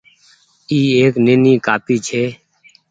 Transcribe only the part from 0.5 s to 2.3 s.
اي ايڪ نيني ڪآپي ڇي۔